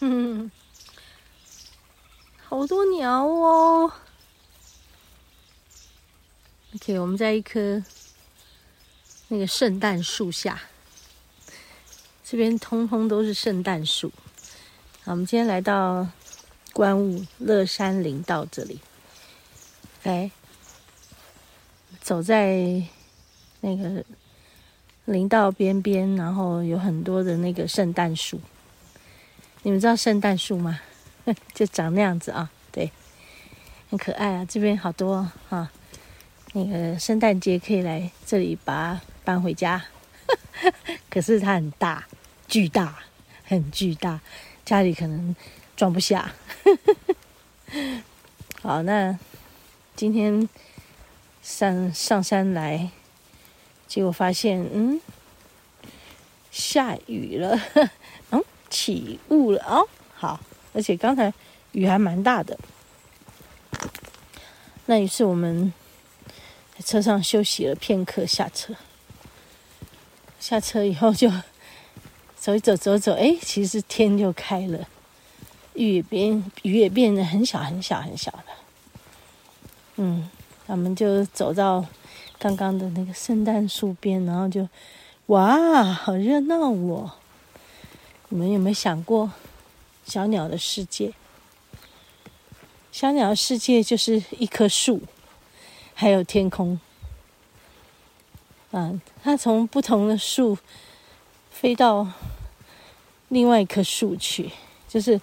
[0.00, 0.50] 嗯，
[2.44, 3.92] 好多鸟哦。
[6.74, 7.82] OK，我们在一棵
[9.28, 10.60] 那个圣诞树下，
[12.22, 14.12] 这边通通都是圣诞树。
[15.04, 16.06] 好，我们今天来到
[16.74, 18.80] 观雾乐山林道这里，
[20.02, 20.30] 来
[22.02, 22.82] 走在
[23.62, 24.04] 那个
[25.06, 28.38] 林道边边，然后有很多的那个圣诞树。
[29.66, 30.78] 你们知道圣诞树吗？
[31.52, 32.88] 就长那样子啊，对，
[33.90, 34.44] 很可爱啊。
[34.48, 35.72] 这边好多啊，
[36.52, 39.84] 那个圣诞节可以来这里把它搬回家。
[41.10, 42.06] 可是它很大，
[42.46, 42.96] 巨大，
[43.44, 44.20] 很巨大，
[44.64, 45.34] 家里可能
[45.76, 46.32] 装不下。
[48.62, 49.18] 好，那
[49.96, 50.48] 今天
[51.42, 52.88] 上上山来，
[53.88, 55.00] 结果发现，嗯，
[56.52, 57.58] 下雨了。
[58.30, 60.40] 嗯起雾了哦，好，
[60.72, 61.32] 而且刚才
[61.72, 62.58] 雨还蛮大的。
[64.86, 65.72] 那于是我们
[66.76, 68.74] 在车上休息了片刻，下车。
[70.38, 71.28] 下车以后就
[72.36, 74.86] 走一走，走走，哎，其实天就开了，
[75.74, 78.44] 雨也变，雨也变得很小很小很小的。
[79.96, 80.30] 嗯，
[80.66, 81.84] 我们就走到
[82.38, 84.68] 刚刚的那个圣诞树边，然后就
[85.26, 87.10] 哇，好热闹哦！
[88.28, 89.32] 你们有没有想过，
[90.04, 91.12] 小鸟的世界？
[92.90, 95.02] 小鸟的世界就是一棵树，
[95.94, 96.80] 还有天空。
[98.72, 100.58] 嗯，它从不同的树
[101.50, 102.08] 飞到
[103.28, 104.50] 另外一棵树去，
[104.88, 105.20] 就是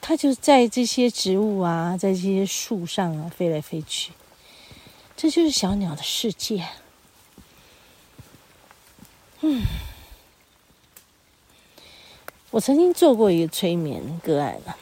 [0.00, 4.12] 它就在这些植物啊，在这些树上啊飞来飞去。
[5.16, 6.68] 这就是小鸟的世界。
[9.40, 9.62] 嗯。
[12.56, 14.74] 我曾经做过一个催眠个案了，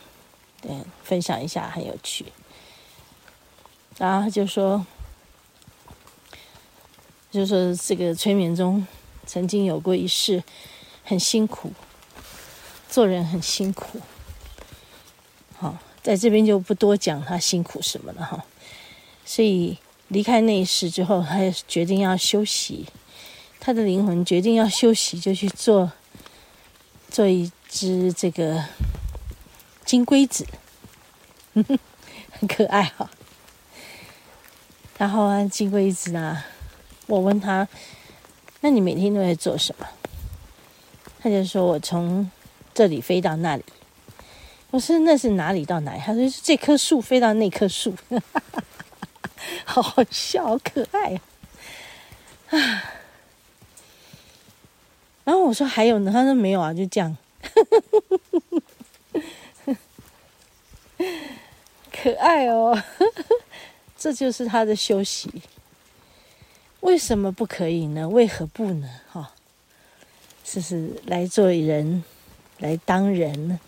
[0.62, 0.70] 对，
[1.02, 2.26] 分享一下很有趣。
[3.98, 4.86] 然后就说，
[7.32, 8.86] 就说这个催眠中
[9.26, 10.44] 曾经有过一世
[11.02, 11.72] 很辛苦，
[12.88, 14.00] 做人很辛苦。
[15.56, 18.44] 好，在这边就不多讲他辛苦什么了哈。
[19.26, 19.76] 所以
[20.06, 22.86] 离开那一世之后，他决定要休息，
[23.58, 25.90] 他的灵魂决定要休息，就去做
[27.10, 27.50] 做一。
[27.74, 28.64] 只这个
[29.84, 30.46] 金龟子，
[31.52, 33.10] 很可爱哈、
[34.96, 36.46] 然后啊，金龟子啊，
[37.08, 37.66] 我问他
[38.62, 39.88] ：“那你每天都在做什么？”
[41.20, 42.30] 他就说：“我从
[42.72, 43.64] 这里飞到那里。”
[44.70, 47.92] 我说：“那是哪里到哪里？”他说：“这棵树飞到那棵树。
[49.66, 51.20] ”好好笑，好可爱
[52.50, 52.84] 啊！
[55.26, 57.16] 然后我说：“还有呢？”他说：“没有啊，就这样。”
[61.92, 62.82] 可爱哦，
[63.96, 65.42] 这就是他的休息。
[66.80, 68.08] 为什么不可以呢？
[68.08, 68.88] 为何不呢？
[69.10, 69.32] 哈，
[70.44, 72.04] 是是来做人，
[72.58, 73.58] 来当人，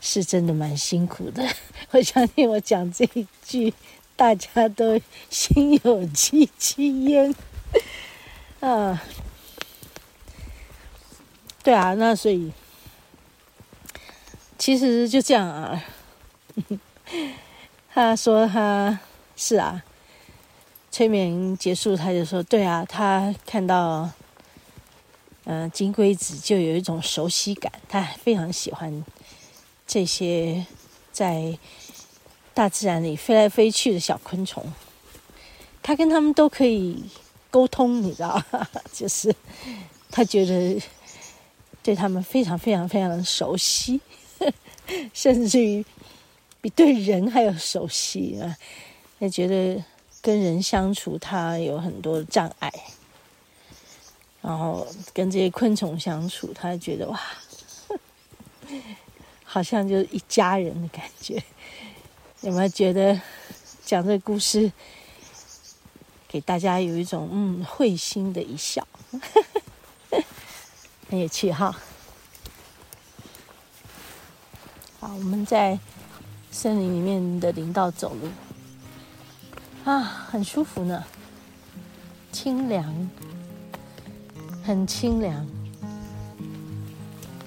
[0.00, 1.46] 是真的蛮辛苦的。
[1.92, 3.74] 我相信我讲这一句，
[4.16, 4.98] 大家都
[5.28, 7.34] 心有戚戚焉
[8.60, 9.02] 啊。
[11.62, 12.52] 对啊，那所以。
[14.66, 15.80] 其实就这样啊，
[17.94, 18.98] 他说他
[19.36, 19.80] 是啊，
[20.90, 24.10] 催眠结束，他就说对啊，他看到
[25.44, 29.04] 嗯、金龟子就有一种熟悉感，他非常喜欢
[29.86, 30.66] 这些
[31.12, 31.56] 在
[32.52, 34.64] 大自然里飞来飞去的小昆虫，
[35.80, 37.04] 他跟他们都可以
[37.52, 38.66] 沟通，你知道吗？
[38.92, 39.32] 就是
[40.10, 40.82] 他觉得
[41.84, 44.00] 对他们非常非常非常的熟悉。
[45.12, 45.84] 甚至于
[46.60, 48.56] 比对人还要熟悉啊！
[49.18, 49.82] 他觉得
[50.20, 52.72] 跟人相处，他有很多障碍，
[54.42, 57.20] 然后跟这些昆虫相处，他觉得哇，
[59.44, 61.42] 好像就是一家人的感觉。
[62.42, 63.18] 有没有觉得
[63.84, 64.70] 讲这个故事
[66.28, 68.86] 给大家有一种嗯会心的一笑？
[71.08, 71.74] 很有趣哈。
[75.14, 75.78] 我们在
[76.50, 78.28] 森林里面的林道走路
[79.84, 81.04] 啊，很舒服呢，
[82.32, 83.10] 清凉，
[84.64, 85.46] 很清凉。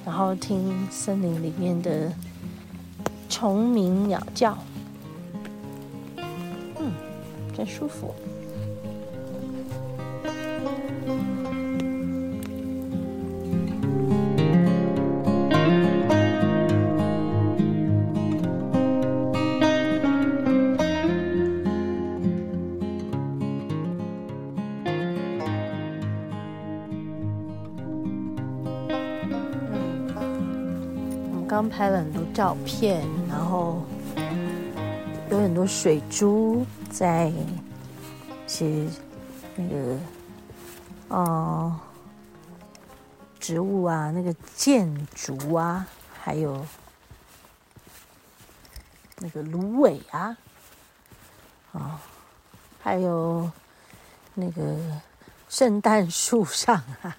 [0.06, 2.12] 然后听森林里面的
[3.30, 4.58] 虫鸣鸟叫，
[6.16, 6.94] 嗯，
[7.56, 8.16] 真舒服。
[31.60, 33.84] 刚拍了很多照片，然后
[35.30, 37.30] 有很多水珠在
[38.48, 38.88] 写
[39.58, 39.98] 那个
[41.10, 41.78] 哦
[43.38, 45.86] 植物啊，那个箭竹啊，
[46.24, 46.66] 还有
[49.18, 50.38] 那个芦苇啊，啊、
[51.74, 52.00] 哦，
[52.82, 53.52] 还有
[54.34, 54.78] 那个
[55.50, 57.18] 圣诞树上啊，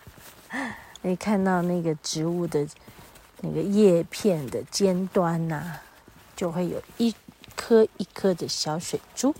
[1.02, 2.66] 你看到那个植物的。
[3.42, 5.78] 那个叶片的尖端呐、
[6.36, 7.14] 就会有一
[7.56, 9.34] 颗一颗的小水珠，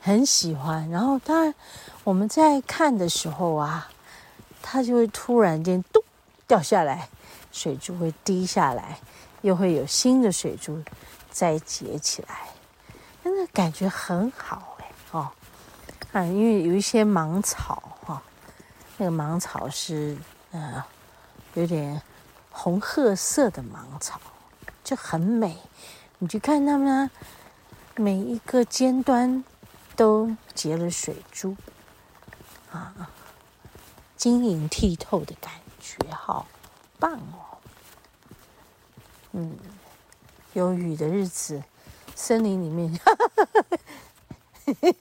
[0.00, 0.90] 很喜欢。
[0.90, 1.54] 然后当然
[2.02, 3.88] 我们在看的时候啊，
[4.60, 6.02] 它就会突然间咚
[6.48, 7.08] 掉下来，
[7.52, 8.98] 水珠会滴下来，
[9.42, 10.82] 又会有新的水珠
[11.30, 12.48] 再结起来，
[13.22, 15.30] 那个感觉很好哎哦
[16.12, 18.22] 啊，因为有一些芒草哈、哦，
[18.96, 20.16] 那个芒草是
[20.50, 20.84] 呃
[21.54, 22.02] 有点。
[22.60, 24.20] 红褐色的芒草
[24.82, 25.58] 就很美，
[26.18, 27.08] 你去看它们，
[27.94, 29.44] 每一个尖端
[29.94, 31.56] 都结了水珠，
[32.72, 33.12] 啊，
[34.16, 36.48] 晶莹剔透的感觉，好
[36.98, 37.62] 棒哦！
[39.30, 39.56] 嗯，
[40.54, 41.62] 有雨的日子，
[42.16, 43.46] 森林里面，哈哈
[44.64, 44.94] 哈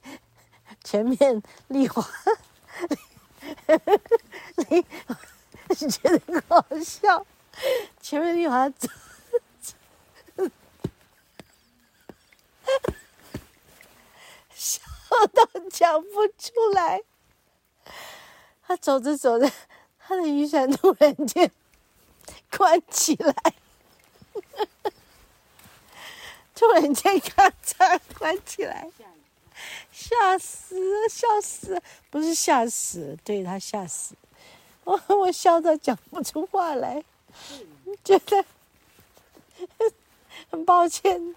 [0.84, 2.08] 前面丽华，
[4.70, 5.18] 丽华，
[5.70, 7.26] 你觉得很好笑。
[8.02, 8.88] 前面丽华走，
[14.54, 14.82] 笑
[15.34, 17.02] 到讲不出来。
[18.66, 19.50] 他走着走着，
[19.98, 21.50] 他的雨伞突然间
[22.58, 23.34] 关起来，
[26.54, 28.90] 突然间咔嚓关起来，
[29.92, 30.76] 吓死，
[31.10, 34.16] 笑死，不是吓死，对，他吓死，
[34.84, 37.04] 我我笑到讲不出话来。
[38.04, 38.46] 觉得
[40.50, 41.36] 很抱歉，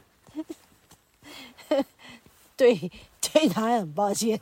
[2.56, 4.38] 对，对他很抱歉，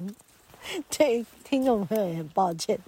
[0.89, 2.79] 对听众朋友也很抱歉，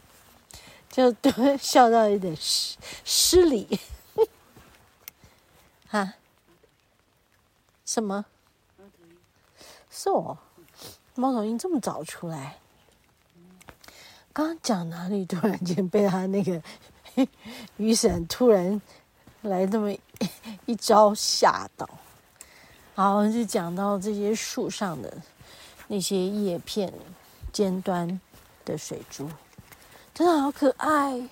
[0.88, 3.78] 就都笑到有点失失礼，
[5.88, 6.14] 哈？
[7.84, 8.24] 什么？
[9.90, 10.38] 是我，
[11.14, 12.58] 猫头鹰这么早出来？
[14.32, 15.24] 刚刚讲哪里？
[15.26, 16.62] 突然间被他那个。
[17.78, 18.80] 雨伞突然
[19.42, 19.92] 来这么
[20.66, 21.88] 一招吓到，
[22.94, 25.16] 好，就讲到这些树上的
[25.88, 26.92] 那些叶片
[27.52, 28.20] 尖端
[28.64, 29.28] 的水珠，
[30.12, 31.28] 真的好可爱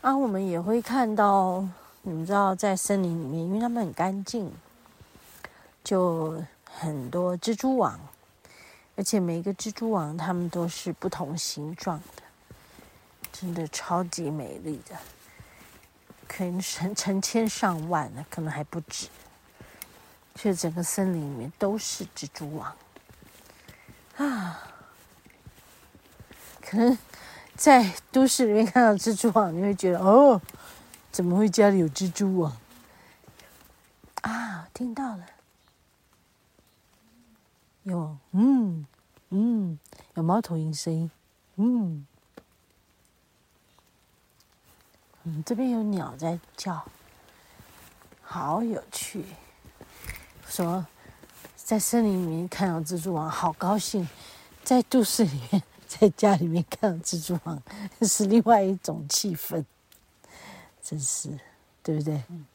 [0.00, 0.16] 啊！
[0.16, 1.66] 我们也会看到，
[2.02, 4.50] 你们知道，在森林里面，因为它们很干净，
[5.82, 7.98] 就很多蜘蛛网，
[8.96, 12.22] 而且每一个蜘蛛网它们都是不同形状的。
[13.32, 14.96] 真的超级美丽的，
[16.28, 19.08] 可能成成千上万的，可能还不止。
[20.36, 22.74] 却整个森林里面都是蜘蛛网
[24.16, 24.62] 啊！
[26.62, 26.96] 可能
[27.56, 30.40] 在都市里面看到蜘蛛网，你会觉得哦，
[31.10, 32.56] 怎么会家里有蜘蛛网
[34.22, 34.68] 啊？
[34.72, 35.26] 听到了，
[37.82, 38.86] 有嗯
[39.30, 39.78] 嗯，
[40.14, 41.10] 有猫头鹰声音，
[41.56, 42.06] 嗯。
[45.24, 46.82] 嗯，这边有鸟在叫，
[48.22, 49.24] 好有趣。
[50.46, 50.86] 说
[51.56, 54.04] 在森林里面看到蜘蛛网，好高兴；
[54.64, 57.62] 在都市里面，在家里面看到蜘蛛网，
[58.02, 59.64] 是另外一种气氛。
[60.82, 61.38] 真是，
[61.82, 62.24] 对不对？
[62.28, 62.46] 嗯。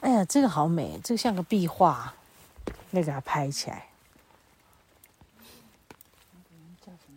[0.00, 2.14] 哎呀，这个好美，这个像个壁画，
[2.90, 3.88] 那给它拍起来。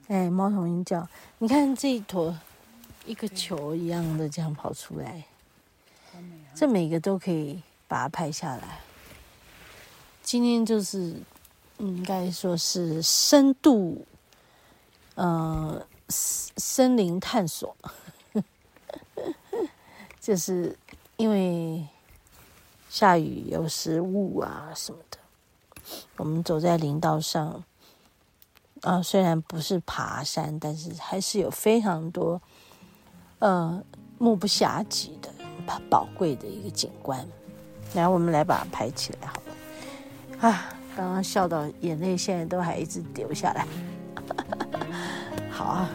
[0.07, 1.05] 哎，猫头鹰叫，
[1.39, 2.33] 你看这一坨。
[3.07, 5.23] 一个球一样的这样跑出来，
[6.53, 8.81] 这每个都可以把它拍下来。
[10.21, 11.15] 今天就是
[11.77, 14.05] 应该说是深度，
[15.15, 17.73] 呃，森林探索，
[20.19, 20.77] 就是
[21.15, 21.87] 因为
[22.89, 25.17] 下雨有时雾啊什么的，
[26.17, 27.63] 我们走在林道上，
[28.81, 32.41] 啊，虽然不是爬山，但是还是有非常多，
[33.39, 33.83] 呃，
[34.17, 35.29] 目不暇给的。
[35.89, 37.27] 宝贵的一个景观，
[37.93, 40.47] 来，我们来把它拍起来好了。
[40.47, 43.67] 啊，刚刚笑到眼泪现在都还一直流下来。
[45.51, 45.89] 好啊。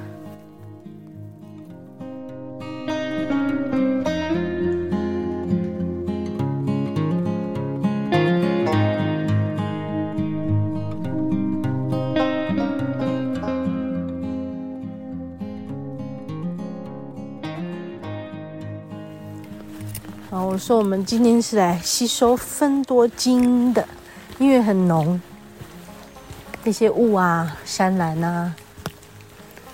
[20.53, 23.89] 我说我们今天是来吸收芬多精的，
[24.39, 25.19] 因为很浓，
[26.63, 28.55] 那些雾啊、山岚啊、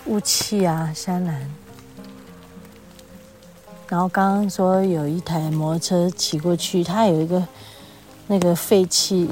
[0.04, 1.50] 雾气啊、山岚。
[3.88, 7.44] 然后刚刚说有一台摩托车骑过去，它有一个
[8.28, 9.28] 那个废气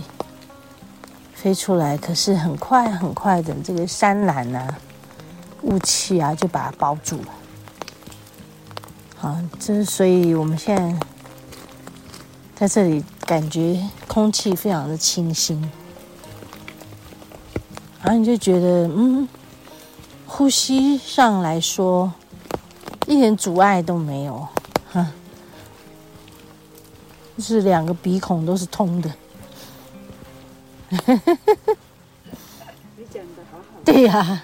[1.33, 4.79] 飞出来，可是很快很快的，这个山岚啊、
[5.63, 7.29] 雾气啊就把它包住了。
[9.17, 11.07] 好，这是所以我们现在。
[12.59, 15.61] 在这里感觉空气非常的清新，
[18.03, 19.29] 然后你就觉得，嗯，
[20.27, 22.11] 呼吸上来说
[23.07, 24.49] 一点阻碍都没有，
[24.91, 25.07] 哈，
[27.37, 29.13] 就是两个鼻孔都是通的。
[30.89, 30.99] 你
[33.13, 33.65] 讲的好好。
[33.85, 34.43] 对呀、啊，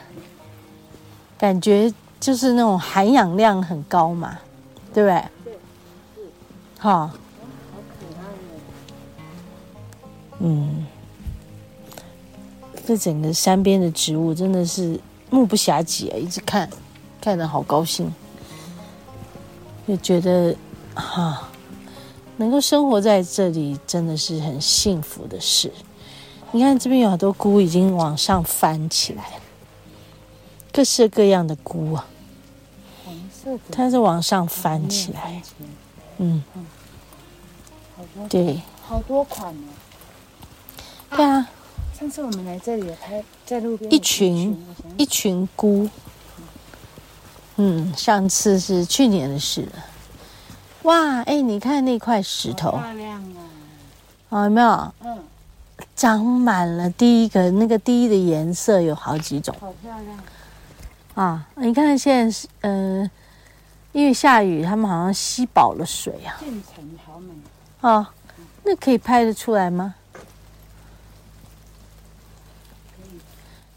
[1.38, 1.90] 感觉
[2.20, 4.38] 就是那种含氧量很高嘛，
[4.92, 5.24] 对不对？
[5.44, 5.58] 对，
[6.78, 7.10] 好。
[10.44, 10.84] 嗯，
[12.84, 14.98] 这整个山边的植物真的是
[15.30, 16.68] 目不暇接啊，一直看，
[17.20, 18.12] 看的好高兴，
[19.86, 20.56] 就觉得
[20.96, 21.52] 哈、啊，
[22.38, 25.72] 能够生活在这里真的是很幸福的事。
[26.50, 29.38] 你看这边有好多菇已经往上翻起来，
[30.72, 32.08] 各式各样的菇啊，
[33.04, 35.40] 黄色的，它是往上翻起来，
[36.18, 36.42] 嗯，
[38.28, 39.68] 对，好多款呢。
[41.14, 41.46] 对啊，
[41.98, 44.58] 上次我们来这里有拍在路边一群
[44.96, 45.88] 一群菇，
[47.56, 49.72] 嗯，上次是去年的事了。
[50.84, 53.38] 哇，哎，你看那块石头，漂亮啊！
[54.30, 54.94] 哦，有没有？
[55.04, 55.18] 嗯，
[55.94, 60.18] 长满了第一个那个第一的颜色有好几种，好漂亮
[61.14, 61.46] 啊！
[61.56, 63.10] 你看现在是呃，
[63.92, 66.40] 因为下雨，他们好像吸饱了水啊。
[66.40, 67.32] 渐层好美
[67.82, 68.06] 哦，
[68.64, 69.94] 那可以拍得出来吗？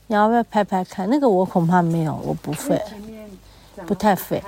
[0.07, 1.09] 你要不要拍拍看？
[1.09, 2.81] 那个我恐怕没有，我不会，
[3.87, 4.43] 不太会。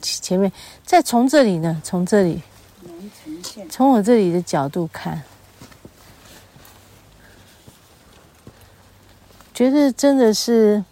[0.00, 0.50] 前面
[0.84, 1.80] 再从这里呢？
[1.84, 2.42] 从这里，
[3.70, 5.22] 从我这里的角度看，
[9.52, 10.84] 觉得真的是，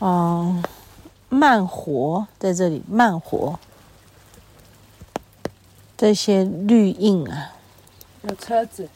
[0.00, 0.62] 嗯，
[1.28, 3.58] 慢活在这里，慢活。
[5.96, 7.52] 这些绿荫啊，
[8.22, 8.88] 有车子，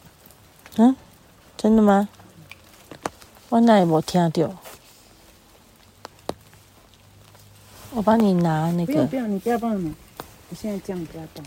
[0.78, 0.96] 嗯，
[1.54, 2.08] 真的吗？
[3.54, 4.50] 我哪也无听到，
[7.92, 8.92] 我帮你拿那个。
[8.92, 9.94] 不用不用，你不要帮我拿，
[10.50, 11.44] 我现在这样不要动。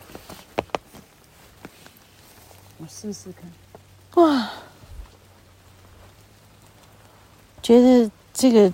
[2.77, 3.51] 我试试看。
[4.23, 4.49] 哇，
[7.61, 8.69] 觉得这个，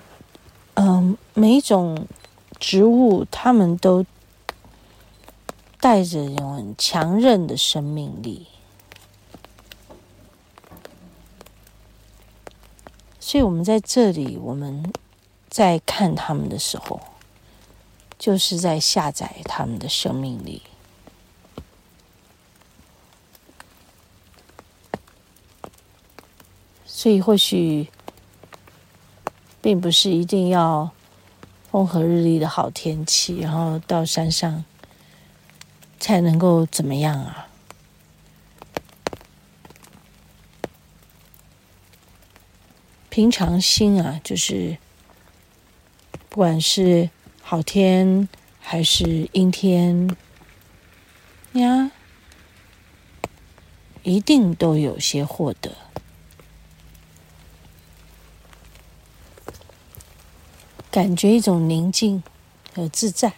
[0.76, 2.08] 嗯、呃，每一种
[2.60, 4.06] 植物，它们都
[5.80, 8.46] 带着一种很强韧的生命力。
[13.34, 14.94] 所以，我们在这里，我们
[15.50, 17.02] 在看他们的时候，
[18.20, 20.62] 就是在下载他们的生命力。
[26.86, 27.90] 所以，或许
[29.64, 30.92] 并不是一定要
[31.72, 34.64] 风和日丽的好天气，然后到山上
[36.00, 37.48] 才能够怎么样啊？
[43.14, 44.76] 平常心啊，就是
[46.30, 47.12] 不管是
[47.44, 48.28] 好天
[48.60, 50.18] 还是阴天
[51.52, 51.92] 呀，
[54.02, 55.72] 一定都有些获得，
[60.90, 62.24] 感觉一种宁静
[62.74, 63.34] 和自在。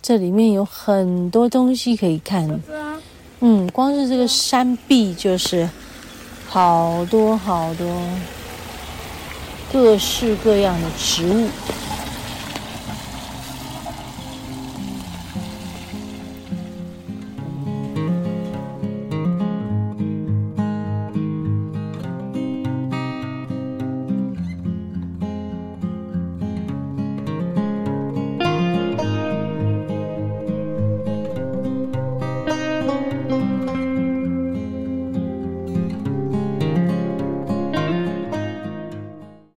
[0.00, 2.62] 这里面有很多东西可以看。
[3.40, 5.68] 嗯，光是这个山壁就是
[6.54, 7.84] 好多好多
[9.72, 11.48] 各式各样的植物。